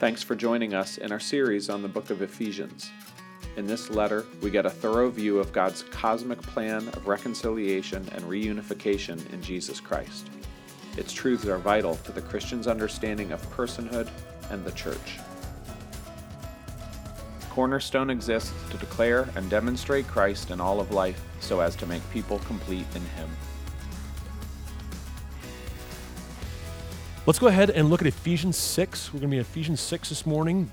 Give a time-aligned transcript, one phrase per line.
[0.00, 2.90] Thanks for joining us in our series on the book of Ephesians.
[3.56, 8.24] In this letter, we get a thorough view of God's cosmic plan of reconciliation and
[8.24, 10.30] reunification in Jesus Christ.
[10.96, 14.10] Its truths are vital to the Christian's understanding of personhood
[14.50, 15.20] and the church.
[17.50, 22.02] Cornerstone exists to declare and demonstrate Christ in all of life so as to make
[22.10, 23.30] people complete in Him.
[27.26, 29.14] Let's go ahead and look at Ephesians 6.
[29.14, 30.70] We're going to be in Ephesians 6 this morning.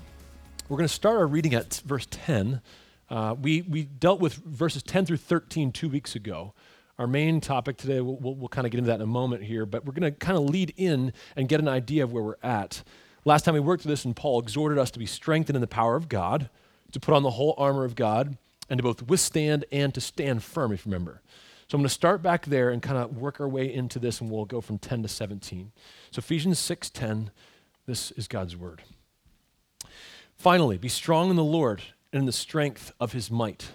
[0.68, 2.60] We're going to start our reading at verse 10.
[3.08, 6.52] Uh, we, we dealt with verses 10 through 13 two weeks ago.
[6.98, 9.44] Our main topic today, we'll, we'll, we'll kind of get into that in a moment
[9.44, 12.22] here, but we're going to kind of lead in and get an idea of where
[12.22, 12.82] we're at.
[13.24, 15.66] Last time we worked through this, and Paul exhorted us to be strengthened in the
[15.66, 16.50] power of God
[16.90, 18.36] to put on the whole armor of God
[18.68, 21.22] and to both withstand and to stand firm, if you remember.
[21.72, 24.20] So I'm going to start back there and kind of work our way into this,
[24.20, 25.72] and we'll go from 10 to 17.
[26.10, 27.30] So Ephesians 6:10,
[27.86, 28.82] this is God's word.
[30.36, 31.80] Finally, be strong in the Lord
[32.12, 33.70] and in the strength of his might.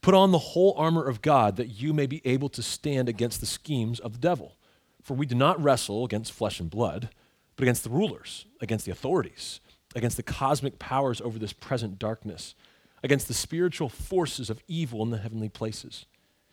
[0.00, 3.38] Put on the whole armor of God that you may be able to stand against
[3.38, 4.56] the schemes of the devil.
[5.00, 7.08] For we do not wrestle against flesh and blood,
[7.54, 9.60] but against the rulers, against the authorities
[9.94, 12.56] against the cosmic powers over this present darkness,
[13.02, 16.06] against the spiritual forces of evil in the heavenly places.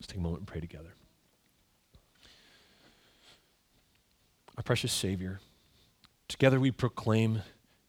[0.00, 0.94] Let's take a moment and pray together.
[4.56, 5.40] Our precious Savior,
[6.26, 7.42] together we proclaim,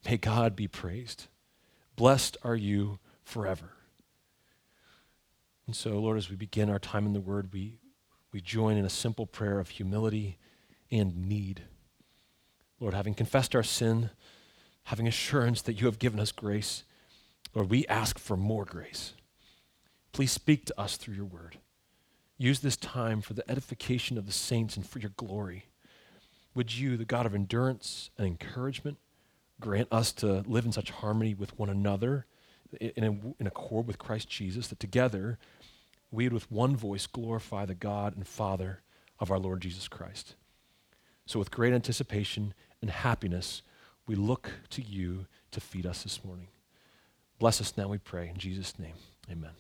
[0.06, 1.28] may God be praised.
[1.96, 3.72] Blessed are you forever.
[5.68, 7.80] And so, Lord, as we begin our time in the Word, we,
[8.34, 10.38] we join in a simple prayer of humility
[10.92, 11.62] and need.
[12.80, 14.10] Lord, having confessed our sin,
[14.86, 16.84] having assurance that you have given us grace.
[17.54, 19.14] Lord, we ask for more grace.
[20.12, 21.58] Please speak to us through your word.
[22.42, 25.66] Use this time for the edification of the saints and for your glory.
[26.56, 28.98] Would you, the God of endurance and encouragement,
[29.60, 32.26] grant us to live in such harmony with one another,
[32.80, 35.38] in, in accord with Christ Jesus, that together
[36.10, 38.82] we would with one voice glorify the God and Father
[39.20, 40.34] of our Lord Jesus Christ.
[41.28, 43.62] So, with great anticipation and happiness,
[44.08, 46.48] we look to you to feed us this morning.
[47.38, 48.30] Bless us now, we pray.
[48.30, 48.96] In Jesus' name,
[49.30, 49.52] amen.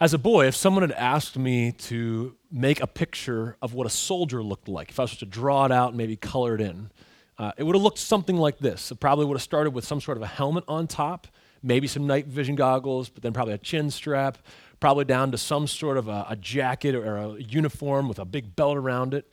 [0.00, 3.90] As a boy, if someone had asked me to make a picture of what a
[3.90, 6.92] soldier looked like, if I was to draw it out and maybe color it in,
[7.36, 8.92] uh, it would have looked something like this.
[8.92, 11.26] It probably would have started with some sort of a helmet on top,
[11.64, 14.38] maybe some night vision goggles, but then probably a chin strap,
[14.78, 18.54] probably down to some sort of a, a jacket or a uniform with a big
[18.54, 19.28] belt around it.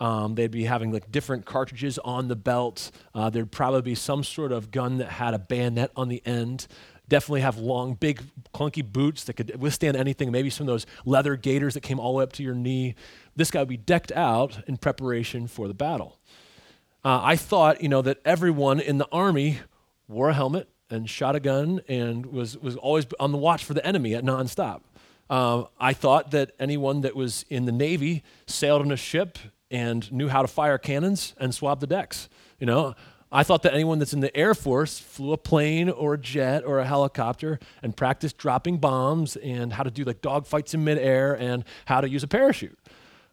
[0.00, 2.90] Um, they'd be having like different cartridges on the belt.
[3.14, 6.66] Uh, there'd probably be some sort of gun that had a bayonet on the end.
[7.10, 8.22] Definitely have long, big,
[8.54, 10.30] clunky boots that could withstand anything.
[10.30, 12.94] Maybe some of those leather gaiters that came all the way up to your knee.
[13.34, 16.18] This guy would be decked out in preparation for the battle.
[17.04, 19.58] Uh, I thought, you know, that everyone in the army
[20.06, 23.74] wore a helmet and shot a gun and was, was always on the watch for
[23.74, 24.82] the enemy at nonstop.
[25.28, 29.38] Uh, I thought that anyone that was in the Navy sailed on a ship
[29.70, 32.28] and knew how to fire cannons and swab the decks.
[32.58, 32.94] You know,
[33.32, 36.64] I thought that anyone that's in the Air Force flew a plane or a jet
[36.64, 41.34] or a helicopter and practiced dropping bombs and how to do like dogfights in midair
[41.34, 42.78] and how to use a parachute.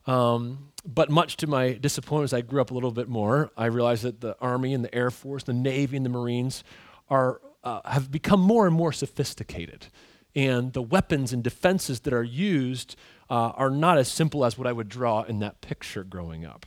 [0.06, 3.66] Um, but much to my disappointment, as I grew up a little bit more, I
[3.66, 6.64] realized that the Army and the Air Force, the Navy and the Marines
[7.10, 9.88] are, uh, have become more and more sophisticated.
[10.36, 12.96] And the weapons and defenses that are used
[13.30, 16.66] uh, are not as simple as what I would draw in that picture growing up.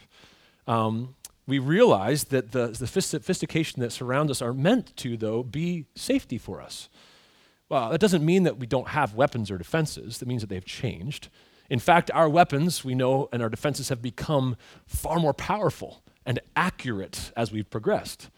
[0.67, 1.15] Um,
[1.47, 6.39] we realize that the, the sophistication that surrounds us are meant to, though, be safety
[6.39, 6.89] for us.
[7.69, 10.19] Well, that doesn't mean that we don't have weapons or defenses.
[10.19, 11.29] That means that they've changed.
[11.69, 14.57] In fact, our weapons, we know, and our defenses have become
[14.87, 18.29] far more powerful and accurate as we've progressed.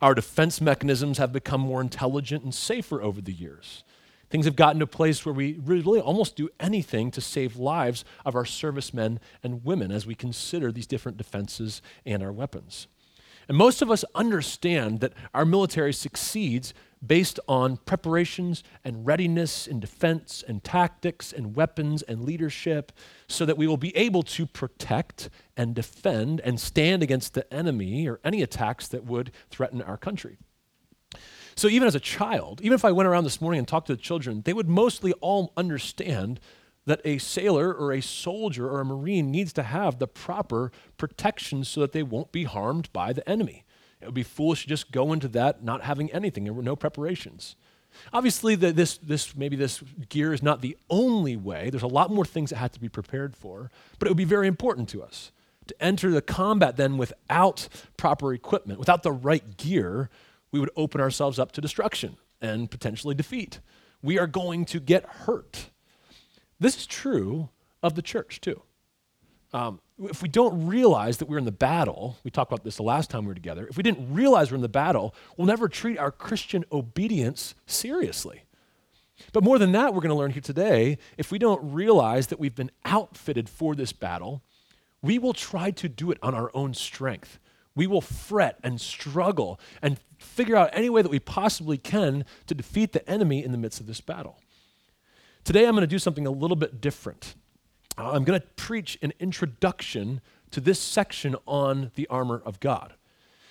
[0.00, 3.84] Our defense mechanisms have become more intelligent and safer over the years.
[4.30, 8.04] Things have gotten to a place where we really almost do anything to save lives
[8.26, 12.88] of our servicemen and women as we consider these different defenses and our weapons.
[13.48, 19.80] And most of us understand that our military succeeds based on preparations and readiness in
[19.80, 22.92] defense and tactics and weapons and leadership
[23.28, 28.06] so that we will be able to protect and defend and stand against the enemy
[28.06, 30.36] or any attacks that would threaten our country.
[31.58, 33.96] So even as a child, even if I went around this morning and talked to
[33.96, 36.38] the children, they would mostly all understand
[36.86, 41.64] that a sailor or a soldier or a marine needs to have the proper protection
[41.64, 43.64] so that they won't be harmed by the enemy.
[44.00, 46.44] It would be foolish to just go into that not having anything.
[46.44, 47.56] There were no preparations.
[48.12, 51.70] Obviously, the, this, this, maybe this gear is not the only way.
[51.70, 53.68] There's a lot more things that have to be prepared for,
[53.98, 55.32] but it would be very important to us
[55.66, 60.08] to enter the combat then without proper equipment, without the right gear.
[60.50, 63.60] We would open ourselves up to destruction and potentially defeat.
[64.02, 65.70] We are going to get hurt.
[66.60, 67.50] This is true
[67.82, 68.62] of the church, too.
[69.52, 72.82] Um, if we don't realize that we're in the battle, we talked about this the
[72.82, 75.68] last time we were together, if we didn't realize we're in the battle, we'll never
[75.68, 78.44] treat our Christian obedience seriously.
[79.32, 82.38] But more than that, we're going to learn here today if we don't realize that
[82.38, 84.42] we've been outfitted for this battle,
[85.02, 87.38] we will try to do it on our own strength.
[87.78, 92.54] We will fret and struggle and figure out any way that we possibly can to
[92.56, 94.40] defeat the enemy in the midst of this battle.
[95.44, 97.36] Today, I'm going to do something a little bit different.
[97.96, 100.20] Uh, I'm going to preach an introduction
[100.50, 102.94] to this section on the armor of God.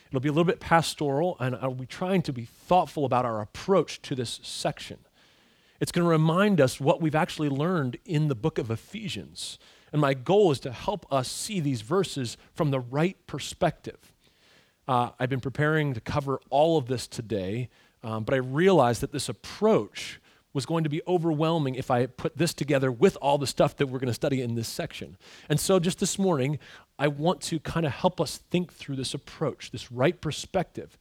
[0.10, 3.40] It'll be a little bit pastoral, and I'll be trying to be thoughtful about our
[3.40, 5.00] approach to this section.
[5.80, 9.58] It's going to remind us what we've actually learned in the book of Ephesians.
[9.94, 14.12] And my goal is to help us see these verses from the right perspective.
[14.88, 17.70] Uh, I've been preparing to cover all of this today,
[18.04, 20.20] um, but I realized that this approach
[20.54, 23.88] was going to be overwhelming if I put this together with all the stuff that
[23.88, 25.18] we're going to study in this section.
[25.50, 26.58] And so, just this morning,
[26.98, 30.98] I want to kind of help us think through this approach, this right perspective.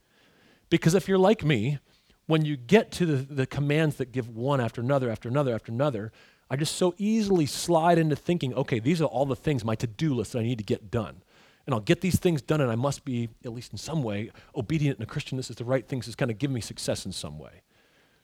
[0.69, 1.79] Because if you're like me,
[2.27, 5.71] when you get to the, the commands that give one after another, after another, after
[5.71, 6.11] another,
[6.49, 9.87] I just so easily slide into thinking, okay, these are all the things, my to
[9.87, 11.21] do list that I need to get done.
[11.67, 14.31] And I'll get these things done, and I must be, at least in some way,
[14.55, 15.37] obedient and a Christian.
[15.37, 16.07] This is the right things.
[16.07, 17.61] is going to give me success in some way.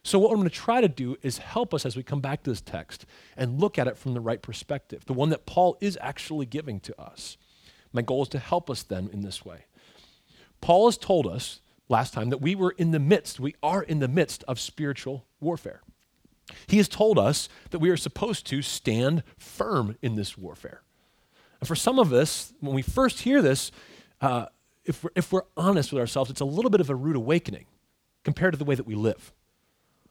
[0.02, 2.42] So, what I'm going to try to do is help us as we come back
[2.42, 3.06] to this text
[3.36, 6.80] and look at it from the right perspective, the one that Paul is actually giving
[6.80, 7.36] to us.
[7.92, 9.66] My goal is to help us then in this way.
[10.60, 13.98] Paul has told us last time that we were in the midst, we are in
[13.98, 15.82] the midst of spiritual warfare.
[16.66, 20.82] He has told us that we are supposed to stand firm in this warfare.
[21.64, 23.72] And for some of us, when we first hear this,
[24.20, 24.48] uh,
[24.84, 27.64] if, we're, if we're honest with ourselves, it's a little bit of a rude awakening
[28.22, 29.32] compared to the way that we live.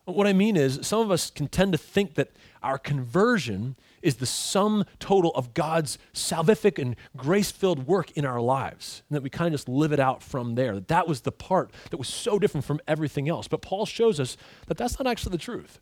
[0.06, 2.32] What I mean is, some of us can tend to think that
[2.64, 8.42] our conversion is the sum total of God's salvific and grace filled work in our
[8.42, 10.74] lives, and that we kind of just live it out from there.
[10.74, 13.48] That that was the part that was so different from everything else.
[13.48, 15.80] But Paul shows us that that's not actually the truth.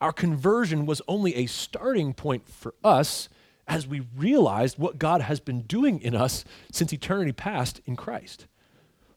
[0.00, 3.28] Our conversion was only a starting point for us
[3.66, 8.46] as we realized what God has been doing in us since eternity past in Christ.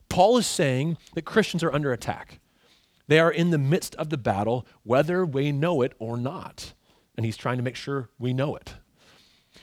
[0.08, 2.40] Paul is saying that Christians are under attack
[3.08, 6.74] they are in the midst of the battle, whether we know it or not.
[7.16, 8.74] And he's trying to make sure we know it.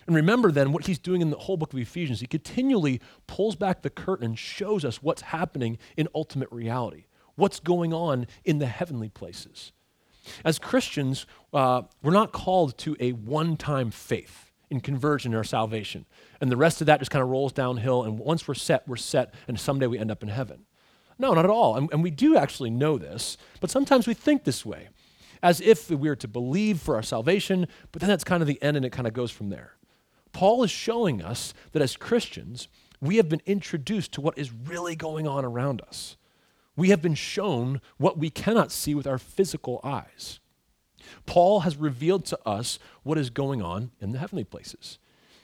[0.08, 2.20] And remember then what he's doing in the whole book of Ephesians.
[2.20, 7.06] He continually pulls back the curtain and shows us what's happening in ultimate reality,
[7.36, 9.72] what's going on in the heavenly places.
[10.44, 16.06] As Christians, uh, we're not called to a one time faith in conversion or salvation.
[16.40, 18.04] And the rest of that just kind of rolls downhill.
[18.04, 20.66] And once we're set, we're set, and someday we end up in heaven.
[21.18, 21.76] No, not at all.
[21.76, 24.90] And, and we do actually know this, but sometimes we think this way,
[25.42, 28.62] as if we are to believe for our salvation, but then that's kind of the
[28.62, 29.76] end and it kind of goes from there.
[30.34, 32.68] Paul is showing us that as Christians,
[33.00, 36.18] we have been introduced to what is really going on around us.
[36.76, 40.40] We have been shown what we cannot see with our physical eyes.
[41.26, 45.00] Paul has revealed to us what is going on in the heavenly places.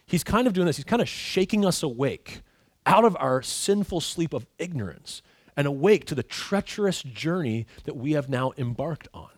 [0.06, 2.42] He's kind of doing this, he's kind of shaking us awake
[2.86, 5.22] out of our sinful sleep of ignorance
[5.56, 9.30] and awake to the treacherous journey that we have now embarked on.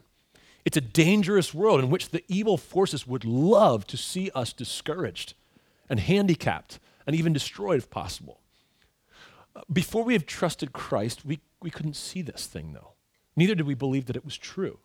[0.66, 5.34] It's a dangerous world in which the evil forces would love to see us discouraged
[5.90, 8.40] and handicapped and even destroyed if possible.
[9.72, 12.94] Before we have trusted Christ, we, we couldn't see this thing, though.
[13.36, 14.80] Neither did we believe that it was true.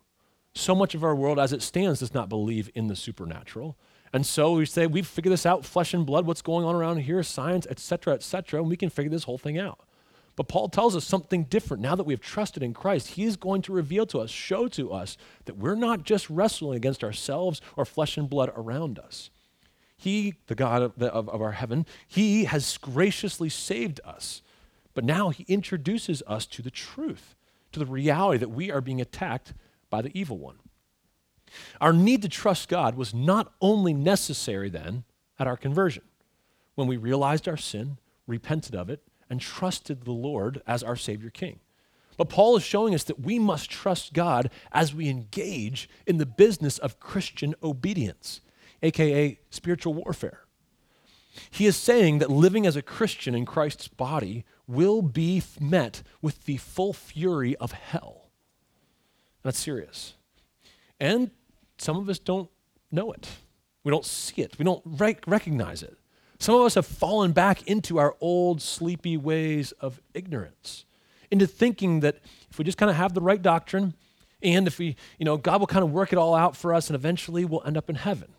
[0.53, 3.77] So much of our world as it stands does not believe in the supernatural.
[4.11, 6.97] And so we say, we've figured this out, flesh and blood, what's going on around
[6.97, 9.79] here, science, etc., etc., and we can figure this whole thing out.
[10.35, 11.83] But Paul tells us something different.
[11.83, 14.91] Now that we have trusted in Christ, he's going to reveal to us, show to
[14.93, 19.29] us that we're not just wrestling against ourselves or flesh and blood around us.
[19.97, 24.41] He, the God of, the, of, of our heaven, he has graciously saved us.
[24.93, 27.35] But now he introduces us to the truth,
[27.73, 29.53] to the reality that we are being attacked
[29.89, 30.59] by the evil one.
[31.81, 35.03] Our need to trust God was not only necessary then
[35.39, 36.03] at our conversion,
[36.75, 41.29] when we realized our sin, repented of it, and trusted the Lord as our Savior
[41.29, 41.59] King.
[42.17, 46.25] But Paul is showing us that we must trust God as we engage in the
[46.25, 48.41] business of Christian obedience,
[48.83, 50.41] aka spiritual warfare.
[51.49, 56.43] He is saying that living as a Christian in Christ's body will be met with
[56.43, 58.18] the full fury of hell.
[59.49, 60.13] That's serious.
[60.99, 61.31] And
[61.79, 62.51] some of us don't
[62.91, 63.27] know it.
[63.83, 64.59] We don't see it.
[64.59, 65.97] We don't rec- recognize it.
[66.37, 70.85] Some of us have fallen back into our old sleepy ways of ignorance,
[71.31, 72.19] into thinking that
[72.51, 73.95] if we just kind of have the right doctrine
[74.43, 76.87] and if we, you know, God will kind of work it all out for us
[76.87, 78.31] and eventually we'll end up in heaven.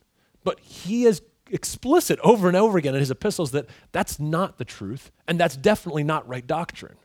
[0.44, 4.64] But He is explicit over and over again in His epistles that that's not the
[4.64, 6.98] truth and that's definitely not right doctrine.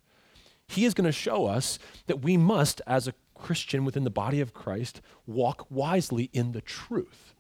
[0.68, 3.14] He is going to show us that we must, as a
[3.46, 7.36] Christian within the body of Christ, walk wisely in the truth.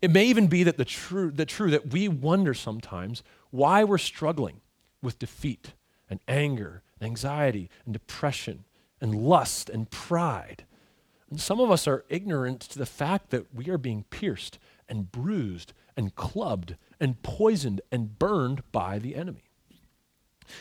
[0.00, 3.98] It may even be that the true, the true that we wonder sometimes why we're
[3.98, 4.60] struggling
[5.02, 5.72] with defeat
[6.08, 8.66] and anger, and anxiety and depression
[9.00, 10.64] and lust and pride.
[11.28, 15.10] And some of us are ignorant to the fact that we are being pierced and
[15.10, 19.50] bruised and clubbed and poisoned and burned by the enemy.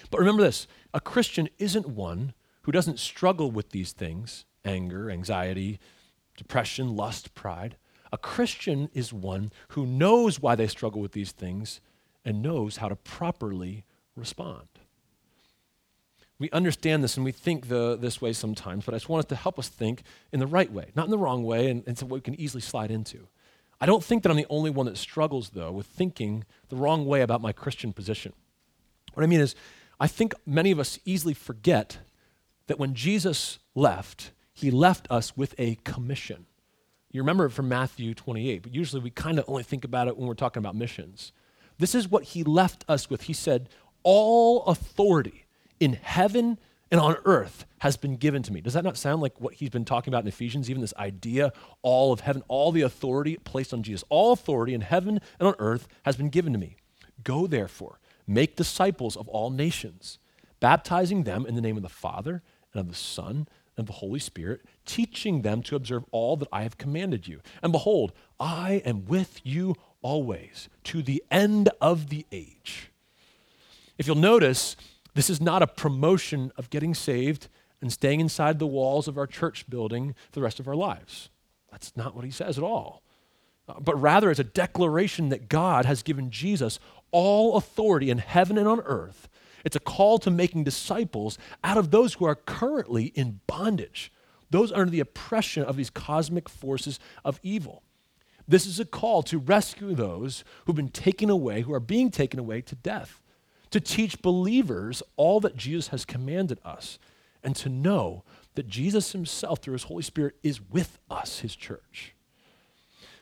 [0.10, 5.80] But remember this a Christian isn't one who doesn't struggle with these things anger, anxiety,
[6.38, 7.76] depression, lust, pride.
[8.12, 11.82] A Christian is one who knows why they struggle with these things
[12.24, 13.84] and knows how to properly
[14.16, 14.68] respond.
[16.40, 19.30] We understand this and we think the, this way sometimes, but I just want it
[19.30, 21.98] to help us think in the right way, not in the wrong way, and, and
[21.98, 23.28] so we can easily slide into.
[23.80, 27.06] I don't think that I'm the only one that struggles, though, with thinking the wrong
[27.06, 28.34] way about my Christian position.
[29.14, 29.56] What I mean is,
[30.00, 32.00] I think many of us easily forget
[32.68, 36.46] that when Jesus left, he left us with a commission.
[37.12, 40.18] You remember it from Matthew 28, but usually we kind of only think about it
[40.18, 41.32] when we're talking about missions.
[41.78, 43.24] This is what he left us with.
[43.24, 43.70] He said,
[44.04, 45.46] All authority
[45.80, 46.60] in heaven
[46.92, 48.62] and on earth has been given to me.
[48.62, 50.70] Does that not sound like what he's been talking about in Ephesians?
[50.70, 51.52] Even this idea,
[51.82, 54.04] all of heaven, all the authority placed on Jesus.
[54.10, 56.78] All authority in heaven and on earth has been given to me.
[57.24, 60.20] Go therefore, make disciples of all nations,
[60.60, 62.44] baptizing them in the name of the Father
[62.74, 66.64] and of the Son and the Holy Spirit, teaching them to observe all that I
[66.64, 67.42] have commanded you.
[67.62, 72.92] And behold, I am with you always to the end of the age.
[73.98, 74.76] If you'll notice,
[75.16, 77.48] this is not a promotion of getting saved
[77.82, 81.30] and staying inside the walls of our church building for the rest of our lives.
[81.72, 83.02] That's not what he says at all.
[83.68, 86.80] Uh, but rather, it's a declaration that God has given Jesus
[87.12, 89.28] all authority in heaven and on earth
[89.64, 94.12] it's a call to making disciples out of those who are currently in bondage,
[94.50, 97.84] those under the oppression of these cosmic forces of evil.
[98.48, 102.40] This is a call to rescue those who've been taken away, who are being taken
[102.40, 103.22] away to death,
[103.72, 107.00] to teach believers all that Jesus has commanded us,
[107.42, 108.24] and to know
[108.56, 112.14] that Jesus himself, through his Holy Spirit, is with us, his church.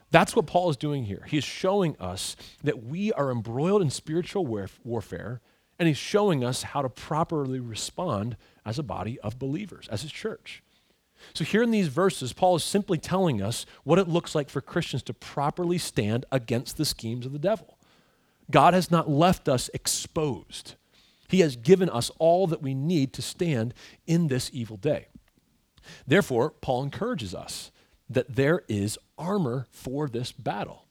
[0.10, 1.26] That's what Paul is doing here.
[1.28, 4.46] He is showing us that we are embroiled in spiritual
[4.84, 5.40] warfare
[5.82, 10.12] and he's showing us how to properly respond as a body of believers, as his
[10.12, 10.62] church.
[11.34, 14.62] So, here in these verses, Paul is simply telling us what it looks like for
[14.62, 17.80] Christians to properly stand against the schemes of the devil.
[18.52, 20.76] God has not left us exposed,
[21.30, 23.74] He has given us all that we need to stand
[24.06, 25.08] in this evil day.
[26.06, 27.72] Therefore, Paul encourages us
[28.08, 30.86] that there is armor for this battle.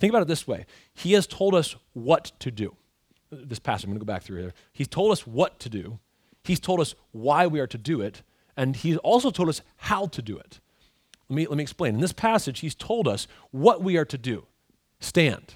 [0.00, 2.74] Think about it this way He has told us what to do
[3.32, 4.54] this passage, I'm going to go back through here.
[4.72, 5.98] He's told us what to do,
[6.44, 8.22] He's told us why we are to do it,
[8.56, 10.60] and He's also told us how to do it.
[11.28, 11.94] Let me, let me explain.
[11.94, 14.46] In this passage, He's told us what we are to do
[15.00, 15.54] stand.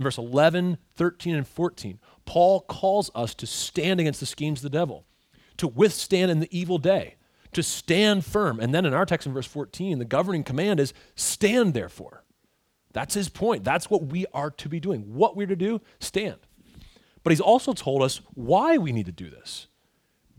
[0.00, 4.76] Verse 11, 13, and 14, Paul calls us to stand against the schemes of the
[4.76, 5.04] devil,
[5.58, 7.16] to withstand in the evil day,
[7.52, 8.58] to stand firm.
[8.58, 12.24] And then in our text in verse 14, the governing command is stand therefore.
[12.92, 13.64] That's his point.
[13.64, 15.14] That's what we are to be doing.
[15.14, 16.38] What we're to do, stand.
[17.22, 19.66] But he's also told us why we need to do this.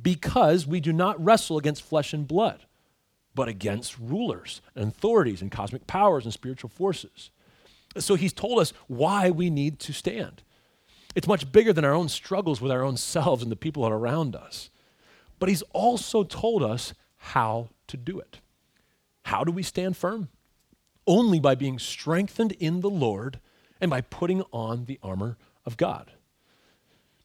[0.01, 2.65] Because we do not wrestle against flesh and blood,
[3.35, 7.31] but against rulers and authorities and cosmic powers and spiritual forces.
[7.97, 10.43] So he's told us why we need to stand.
[11.15, 13.91] It's much bigger than our own struggles with our own selves and the people that
[13.91, 14.69] are around us.
[15.39, 18.39] But he's also told us how to do it.
[19.23, 20.29] How do we stand firm?
[21.05, 23.39] Only by being strengthened in the Lord
[23.79, 26.11] and by putting on the armor of God.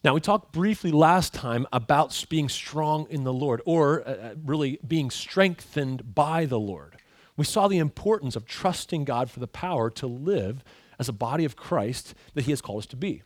[0.09, 4.35] Now, we talked briefly last time about being strong in the Lord, or uh, uh,
[4.43, 6.97] really being strengthened by the Lord.
[7.37, 10.65] We saw the importance of trusting God for the power to live
[10.99, 13.23] as a body of Christ that He has called us to be.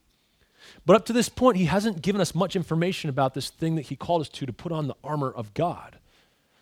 [0.84, 3.82] But up to this point, he hasn't given us much information about this thing that
[3.82, 6.00] he called us to, to put on the armor of God.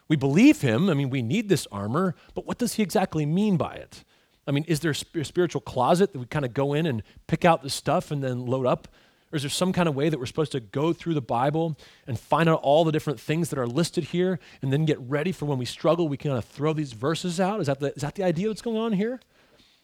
[0.06, 0.90] We believe him.
[0.90, 4.04] I mean, we need this armor, but what does he exactly mean by it?
[4.46, 7.46] I mean, is there a spiritual closet that we kind of go in and pick
[7.46, 8.86] out the stuff and then load up?
[9.32, 11.78] Or is there some kind of way that we're supposed to go through the Bible
[12.06, 15.30] and find out all the different things that are listed here and then get ready
[15.30, 17.60] for when we struggle, we kind of throw these verses out?
[17.60, 19.20] Is that the, is that the idea that's going on here?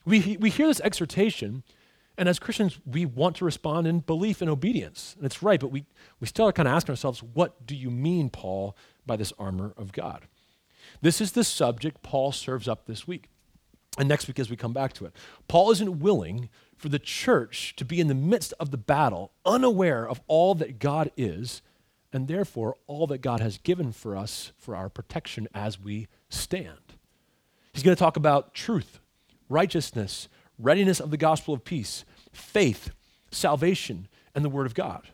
[0.05, 1.63] We, we hear this exhortation,
[2.19, 5.15] and as Christians, we want to respond in belief and obedience.
[5.17, 5.85] And it's right, but we,
[6.21, 9.75] we still are kind of asking ourselves, what do you mean, Paul, by this armor
[9.77, 10.27] of God?
[11.03, 13.29] This is the subject Paul serves up this week.
[13.99, 15.13] And next week, as we come back to it,
[15.49, 20.09] Paul isn't willing for the church to be in the midst of the battle, unaware
[20.09, 21.63] of all that God is,
[22.13, 26.95] and therefore all that God has given for us for our protection as we stand.
[27.73, 29.01] He's going to talk about truth,
[29.49, 30.29] righteousness,
[30.59, 32.91] readiness of the gospel of peace, faith,
[33.31, 35.09] salvation, and the word of God.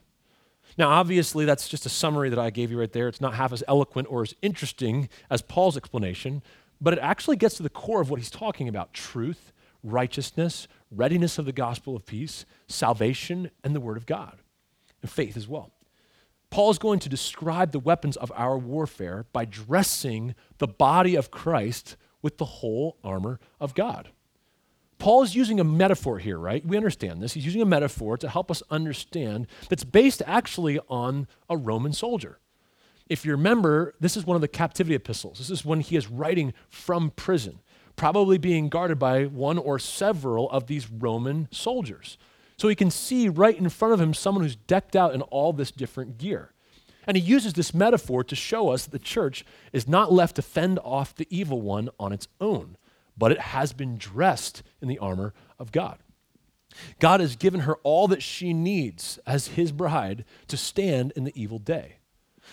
[0.79, 3.09] Now, obviously, that's just a summary that I gave you right there.
[3.09, 6.43] It's not half as eloquent or as interesting as Paul's explanation,
[6.81, 11.39] but it actually gets to the core of what he's talking about truth, righteousness, readiness
[11.39, 14.39] of the gospel of peace, salvation, and the word of God,
[15.01, 15.73] and faith as well.
[16.51, 21.31] Paul is going to describe the weapons of our warfare by dressing the body of
[21.31, 24.11] Christ with the whole armor of God.
[24.99, 26.65] Paul is using a metaphor here, right?
[26.65, 27.33] We understand this.
[27.33, 32.39] He's using a metaphor to help us understand that's based actually on a Roman soldier.
[33.09, 35.39] If you remember, this is one of the captivity epistles.
[35.39, 37.59] This is when he is writing from prison,
[38.03, 42.19] probably being guarded by one or several of these Roman soldiers.
[42.57, 45.53] So he can see right in front of him someone who's decked out in all
[45.53, 46.53] this different gear.
[47.07, 50.43] And he uses this metaphor to show us that the church is not left to
[50.43, 52.77] fend off the evil one on its own,
[53.17, 56.01] but it has been dressed in the armor of God.
[56.99, 61.41] God has given her all that she needs as his bride to stand in the
[61.41, 61.99] evil day.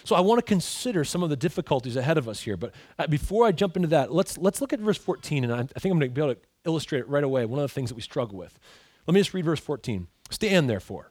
[0.04, 2.58] So I want to consider some of the difficulties ahead of us here.
[2.58, 5.44] But uh, before I jump into that, let's, let's look at verse 14.
[5.44, 7.60] And I, I think I'm going to be able to illustrate it right away, one
[7.60, 8.60] of the things that we struggle with.
[9.08, 10.08] Let me just read verse 14.
[10.30, 11.10] Stand therefore,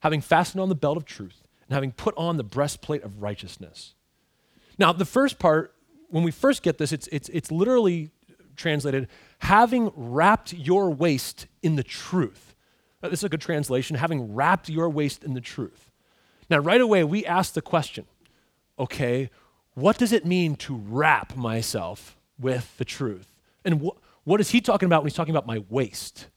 [0.00, 3.94] having fastened on the belt of truth, and having put on the breastplate of righteousness.
[4.78, 5.74] Now, the first part,
[6.08, 8.10] when we first get this, it's, it's, it's literally
[8.56, 9.08] translated,
[9.38, 12.54] having wrapped your waist in the truth.
[13.02, 15.87] This is a good translation, having wrapped your waist in the truth.
[16.50, 18.06] Now, right away, we ask the question
[18.78, 19.30] okay,
[19.74, 23.34] what does it mean to wrap myself with the truth?
[23.64, 26.28] And wh- what is he talking about when he's talking about my waist?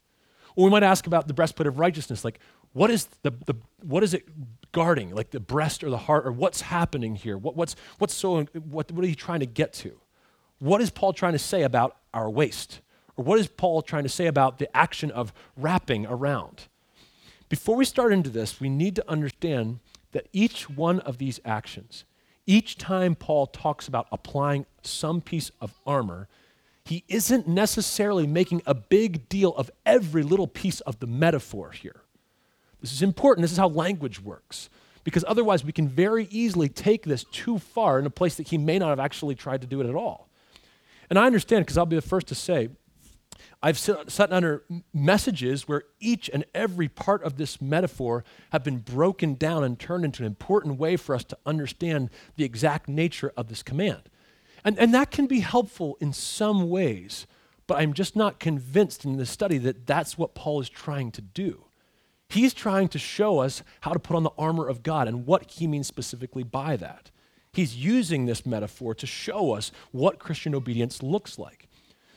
[0.56, 2.40] Or we might ask about the breastplate of righteousness, like
[2.72, 4.26] what is the, the what is it
[4.72, 7.38] guarding, like the breast or the heart, or what's happening here?
[7.38, 9.98] What, what's what's so what what are you trying to get to?
[10.58, 12.80] What is Paul trying to say about our waist?
[13.16, 16.68] Or what is Paul trying to say about the action of wrapping around?
[17.48, 19.80] Before we start into this, we need to understand
[20.12, 22.04] that each one of these actions,
[22.46, 26.28] each time Paul talks about applying some piece of armor,
[26.84, 32.02] he isn't necessarily making a big deal of every little piece of the metaphor here.
[32.80, 33.42] This is important.
[33.42, 34.68] This is how language works.
[35.04, 38.58] Because otherwise, we can very easily take this too far in a place that he
[38.58, 40.28] may not have actually tried to do it at all.
[41.10, 42.68] And I understand, because I'll be the first to say,
[43.62, 49.34] I've sat under messages where each and every part of this metaphor have been broken
[49.34, 53.48] down and turned into an important way for us to understand the exact nature of
[53.48, 54.02] this command.
[54.64, 57.26] And, and that can be helpful in some ways,
[57.66, 61.22] but I'm just not convinced in the study that that's what Paul is trying to
[61.22, 61.64] do.
[62.28, 65.50] He's trying to show us how to put on the armor of God and what
[65.50, 67.10] he means specifically by that.
[67.52, 71.68] He's using this metaphor to show us what Christian obedience looks like.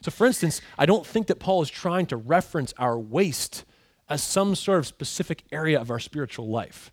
[0.05, 3.65] So, for instance, I don't think that Paul is trying to reference our waist
[4.07, 6.91] as some sort of specific area of our spiritual life,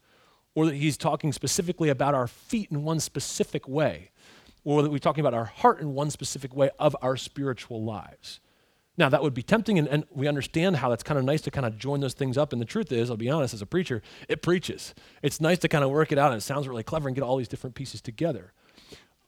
[0.54, 4.12] or that he's talking specifically about our feet in one specific way,
[4.64, 8.40] or that we're talking about our heart in one specific way of our spiritual lives.
[8.96, 11.50] Now, that would be tempting, and, and, we understand how that's kind of nice to
[11.50, 12.54] kind of join those things up.
[12.54, 14.94] And the truth is, I'll be honest, as a preacher, it preaches.
[15.20, 17.24] It's nice to kind of work it out, and it sounds really clever and get
[17.24, 18.54] all these different pieces together.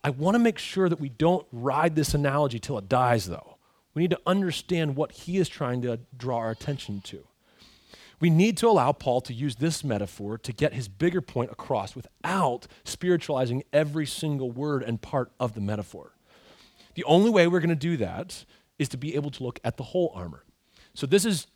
[0.02, 3.53] I want to make sure that we don't ride this analogy till it dies, though.
[3.94, 7.26] We need to understand what he is trying to draw our attention to.
[8.20, 11.94] We need to allow Paul to use this metaphor to get his bigger point across
[11.94, 16.12] without spiritualizing every single word and part of the metaphor.
[16.94, 18.44] The only way we're going to do that
[18.78, 20.44] is to be able to look at the whole armor.
[20.94, 21.48] So, this is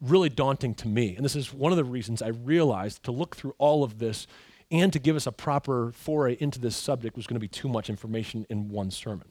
[0.00, 1.16] really daunting to me.
[1.16, 4.26] And this is one of the reasons I realized to look through all of this
[4.70, 7.68] and to give us a proper foray into this subject was going to be too
[7.68, 9.28] much information in one sermon.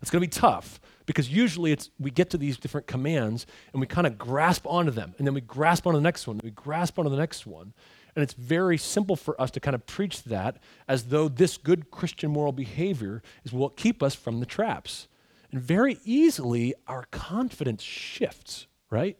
[0.00, 3.80] It's going to be tough because usually it's we get to these different commands and
[3.80, 6.52] we kind of grasp onto them and then we grasp onto the next one, we
[6.52, 7.74] grasp onto the next one.
[8.14, 11.90] And it's very simple for us to kind of preach that as though this good
[11.90, 15.08] Christian moral behavior is what keep us from the traps.
[15.50, 19.18] And very easily our confidence shifts, right?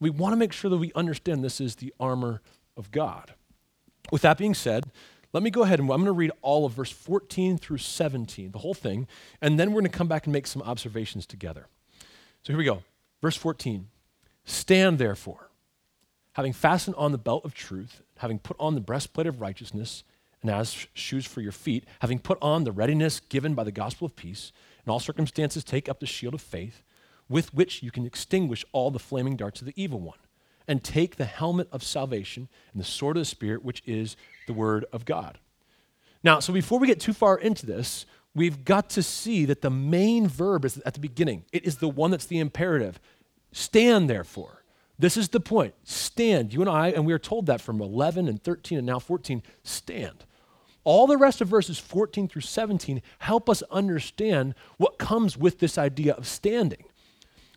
[0.00, 2.42] We want to make sure that we understand this is the armor
[2.76, 3.34] of God.
[4.10, 4.90] With that being said,
[5.32, 8.50] let me go ahead and I'm going to read all of verse 14 through 17,
[8.50, 9.06] the whole thing,
[9.40, 11.66] and then we're going to come back and make some observations together.
[12.42, 12.82] So here we go.
[13.20, 13.88] Verse 14
[14.44, 15.50] Stand therefore,
[16.34, 20.04] having fastened on the belt of truth, having put on the breastplate of righteousness,
[20.42, 24.06] and as shoes for your feet, having put on the readiness given by the gospel
[24.06, 24.52] of peace,
[24.84, 26.82] in all circumstances take up the shield of faith,
[27.28, 30.18] with which you can extinguish all the flaming darts of the evil one
[30.68, 34.16] and take the helmet of salvation and the sword of the Spirit, which is
[34.46, 35.38] the Word of God.
[36.22, 39.70] Now, so before we get too far into this, we've got to see that the
[39.70, 41.44] main verb is at the beginning.
[41.52, 43.00] It is the one that's the imperative.
[43.52, 44.62] Stand, therefore.
[44.98, 45.74] This is the point.
[45.82, 46.54] Stand.
[46.54, 49.42] You and I, and we are told that from 11 and 13 and now 14,
[49.64, 50.24] stand.
[50.84, 55.78] All the rest of verses 14 through 17 help us understand what comes with this
[55.78, 56.84] idea of standing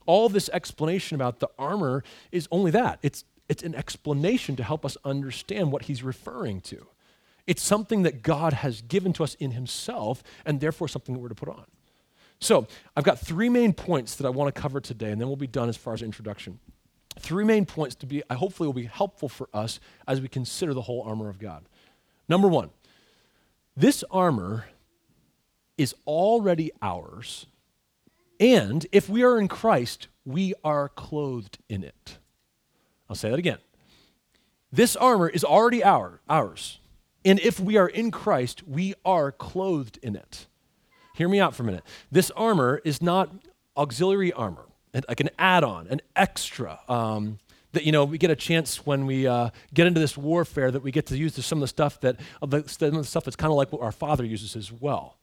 [0.05, 4.85] all this explanation about the armor is only that it's, it's an explanation to help
[4.85, 6.87] us understand what he's referring to.
[7.47, 11.29] It's something that God has given to us in himself, and therefore something that we're
[11.29, 11.65] to put on.
[12.39, 15.37] So, I've got three main points that I want to cover today, and then we'll
[15.37, 16.59] be done as far as introduction.
[17.19, 20.73] Three main points to be, I hopefully, will be helpful for us as we consider
[20.73, 21.65] the whole armor of God.
[22.27, 22.71] Number one,
[23.77, 24.65] this armor
[25.77, 27.45] is already ours
[28.39, 32.17] and if we are in Christ, we are clothed in it.
[33.09, 33.57] I'll say that again.
[34.71, 36.79] This armor is already our, ours.
[37.23, 40.47] And if we are in Christ, we are clothed in it.
[41.15, 41.83] Hear me out for a minute.
[42.11, 43.31] This armor is not
[43.77, 46.79] auxiliary armor, like an add on, an extra.
[46.89, 47.39] Um,
[47.75, 50.81] that you know we get a chance when we uh, get into this warfare that
[50.81, 53.35] we get to use some of the stuff that the, some of the stuff that's
[53.35, 55.17] kind of like what our Father uses as well.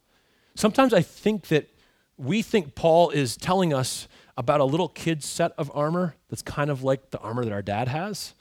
[0.55, 1.69] Sometimes I think that
[2.17, 6.71] we think Paul is telling us about a little kid's set of armor that's kind
[6.71, 8.35] of like the armor that our dad has.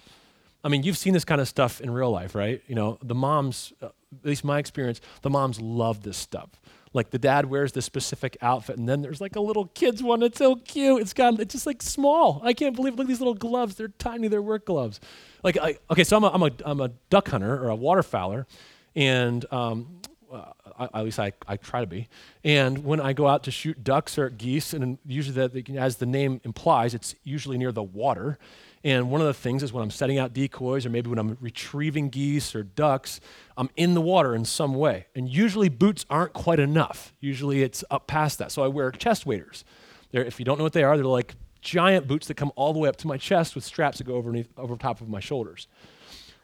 [0.64, 2.62] I mean, you've seen this kind of stuff in real life, right?
[2.68, 6.50] You know, the moms, at least my experience, the moms love this stuff.
[6.94, 10.22] Like the dad wears this specific outfit, and then there's like a little kid's one.
[10.22, 11.02] It's so cute.
[11.02, 12.42] It's got it's just like small.
[12.44, 13.76] I can't believe look at these little gloves.
[13.76, 14.28] They're tiny.
[14.28, 15.00] They're work gloves.
[15.42, 18.46] Like I, okay, so I'm a, I'm a I'm a duck hunter or a waterfowler,
[18.94, 20.02] and um,
[20.32, 22.08] uh, at least I, I try to be.
[22.44, 26.06] And when I go out to shoot ducks or geese, and usually, that, as the
[26.06, 28.40] name implies, it's usually near the water.
[28.84, 31.38] And one of the things is when I'm setting out decoys, or maybe when I'm
[31.40, 33.20] retrieving geese or ducks,
[33.56, 35.06] I'm in the water in some way.
[35.16, 37.14] And usually, boots aren't quite enough.
[37.20, 38.52] Usually, it's up past that.
[38.52, 39.64] So I wear chest waders.
[40.12, 42.74] They're, if you don't know what they are, they're like giant boots that come all
[42.74, 45.20] the way up to my chest with straps that go over, over top of my
[45.20, 45.68] shoulders.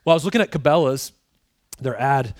[0.05, 1.11] Well, I was looking at Cabela's,
[1.81, 2.33] their ad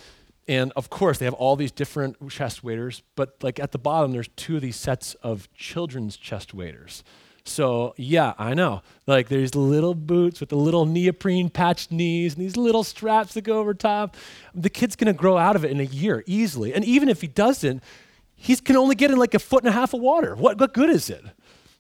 [0.48, 4.12] and of course, they have all these different chest waders, but like at the bottom,
[4.12, 7.04] there's two of these sets of children's chest waders.
[7.44, 8.82] So yeah, I know.
[9.08, 13.42] Like there's little boots with the little neoprene patched knees and these little straps that
[13.42, 14.16] go over top.
[14.54, 16.74] The kid's gonna grow out of it in a year easily.
[16.74, 17.84] And even if he doesn't,
[18.36, 20.36] he can only get in like a foot and a half of water.
[20.36, 21.24] What, what good is it?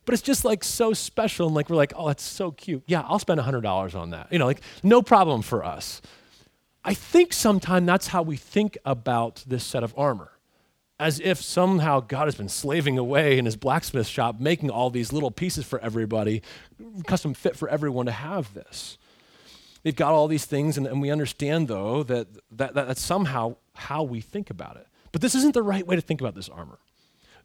[0.05, 2.83] But it's just like so special and like we're like, oh, that's so cute.
[2.87, 4.31] Yeah, I'll spend $100 on that.
[4.31, 6.01] You know, like no problem for us.
[6.87, 10.31] I think sometimes that's how we think about this set of armor.
[10.97, 15.11] As if somehow God has been slaving away in his blacksmith shop, making all these
[15.11, 16.41] little pieces for everybody,
[17.05, 18.97] custom fit for everyone to have this.
[19.83, 23.57] They've got all these things, and, and we understand, though, that, that, that that's somehow
[23.75, 24.87] how we think about it.
[25.11, 26.79] But this isn't the right way to think about this armor.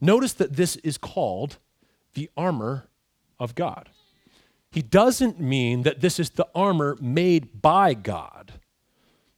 [0.00, 1.58] Notice that this is called
[2.14, 2.86] the armor
[3.40, 3.90] of God.
[4.70, 8.52] He doesn't mean that this is the armor made by God.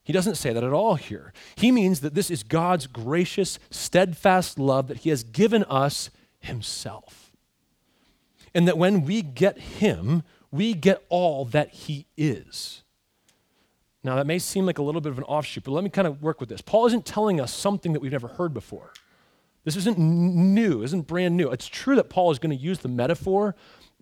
[0.05, 1.33] He doesn't say that at all here.
[1.57, 7.33] He means that this is God's gracious, steadfast love that He has given us Himself.
[8.55, 12.83] And that when we get Him, we get all that He is.
[14.05, 16.07] Now, that may seem like a little bit of an offshoot, but let me kind
[16.07, 16.61] of work with this.
[16.61, 18.93] Paul isn't telling us something that we've never heard before.
[19.64, 21.51] This isn't new, isn't brand new.
[21.51, 23.57] It's true that Paul is going to use the metaphor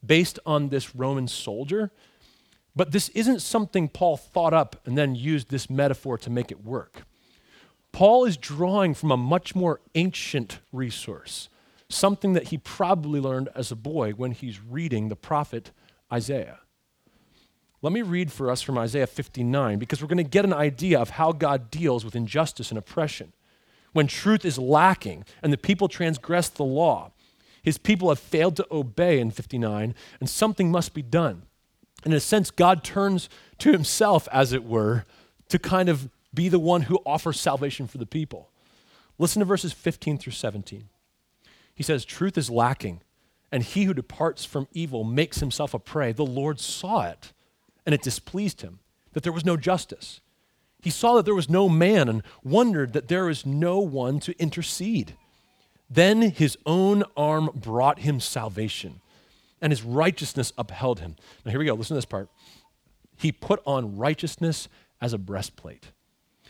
[0.04, 1.92] based on this Roman soldier
[2.74, 6.64] but this isn't something Paul thought up and then used this metaphor to make it
[6.64, 7.02] work.
[7.92, 11.50] Paul is drawing from a much more ancient resource,
[11.90, 15.70] something that he probably learned as a boy when he's reading the prophet
[16.10, 16.60] Isaiah.
[17.82, 20.98] Let me read for us from Isaiah 59 because we're going to get an idea
[20.98, 23.32] of how God deals with injustice and oppression.
[23.92, 27.10] When truth is lacking and the people transgress the law,
[27.62, 31.42] His people have failed to obey in 59, and something must be done.
[32.04, 35.04] In a sense, God turns to himself, as it were,
[35.48, 38.50] to kind of be the one who offers salvation for the people.
[39.18, 40.88] Listen to verses 15 through 17.
[41.74, 43.02] He says, Truth is lacking,
[43.50, 46.12] and he who departs from evil makes himself a prey.
[46.12, 47.32] The Lord saw it,
[47.86, 48.80] and it displeased him
[49.12, 50.20] that there was no justice.
[50.80, 54.38] He saw that there was no man and wondered that there is no one to
[54.40, 55.16] intercede.
[55.88, 59.00] Then his own arm brought him salvation,
[59.62, 61.16] and his righteousness upheld him.
[61.44, 61.74] Now, here we go.
[61.74, 62.28] Listen to this part.
[63.16, 64.68] He put on righteousness
[65.00, 65.92] as a breastplate,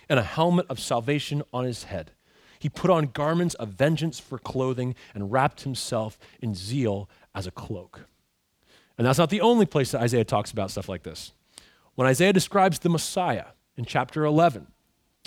[0.08, 2.10] and a helmet of salvation on his head.
[2.58, 7.50] He put on garments of vengeance for clothing, and wrapped himself in zeal as a
[7.50, 8.06] cloak.
[8.98, 11.32] And that's not the only place that Isaiah talks about stuff like this.
[11.94, 13.46] When Isaiah describes the Messiah
[13.76, 14.66] in chapter 11,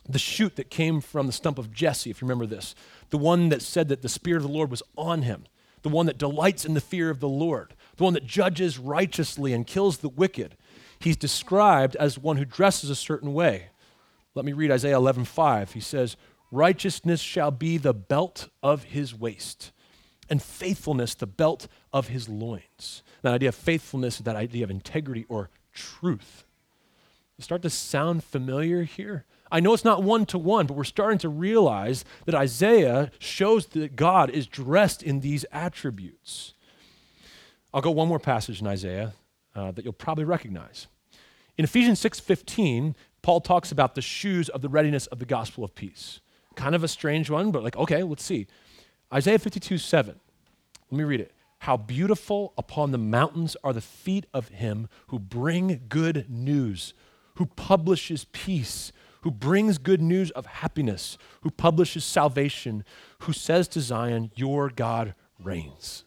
[0.07, 2.75] the shoot that came from the stump of Jesse, if you remember this,
[3.09, 5.45] the one that said that the Spirit of the Lord was on him,
[5.81, 9.53] the one that delights in the fear of the Lord, the one that judges righteously
[9.53, 10.57] and kills the wicked.
[10.99, 13.67] He's described as one who dresses a certain way.
[14.33, 15.73] Let me read Isaiah 11:5.
[15.73, 16.17] He says,
[16.51, 19.71] "Righteousness shall be the belt of his waist,
[20.29, 25.25] and faithfulness the belt of his loins." That idea of faithfulness that idea of integrity
[25.29, 26.45] or truth.
[27.37, 29.25] You start to sound familiar here?
[29.51, 33.67] I know it's not one to one, but we're starting to realize that Isaiah shows
[33.67, 36.54] that God is dressed in these attributes.
[37.75, 39.13] I'll go one more passage in Isaiah
[39.53, 40.87] uh, that you'll probably recognize.
[41.57, 45.75] In Ephesians 6:15, Paul talks about the shoes of the readiness of the gospel of
[45.75, 46.21] peace.
[46.55, 48.47] Kind of a strange one, but like, okay, let's see.
[49.13, 50.15] Isaiah 52, 7.
[50.89, 51.33] Let me read it.
[51.59, 56.93] How beautiful upon the mountains are the feet of him who bring good news,
[57.35, 62.85] who publishes peace, who brings good news of happiness, who publishes salvation,
[63.23, 66.04] who says to Zion, Your God reigns.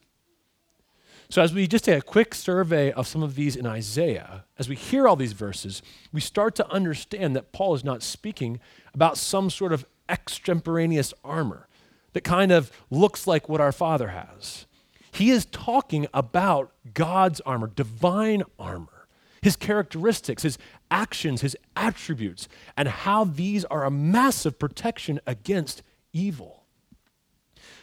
[1.30, 4.68] So, as we just take a quick survey of some of these in Isaiah, as
[4.68, 8.60] we hear all these verses, we start to understand that Paul is not speaking
[8.94, 11.68] about some sort of extemporaneous armor
[12.14, 14.66] that kind of looks like what our Father has.
[15.10, 18.98] He is talking about God's armor, divine armor
[19.42, 20.58] his characteristics, his
[20.90, 26.64] actions, his attributes, and how these are a massive protection against evil.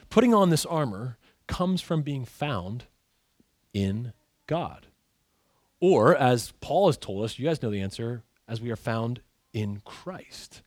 [0.10, 2.86] Putting on this armor comes from being found
[3.76, 4.14] in
[4.48, 4.88] God.
[5.80, 9.22] Or, as Paul has told us, you guys know the answer, as we are found
[9.54, 10.64] in Christ.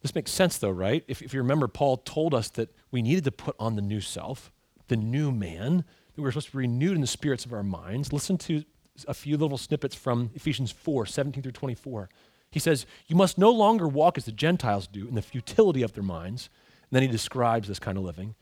[0.00, 1.04] This makes sense, though, right?
[1.06, 4.00] If, if you remember, Paul told us that we needed to put on the new
[4.00, 4.50] self,
[4.88, 7.62] the new man, that we were supposed to be renewed in the spirits of our
[7.62, 8.12] minds.
[8.12, 8.64] Listen to
[9.06, 12.08] a few little snippets from Ephesians 4 17 through 24.
[12.50, 15.92] He says, You must no longer walk as the Gentiles do in the futility of
[15.92, 16.48] their minds.
[16.82, 18.34] And then he describes this kind of living.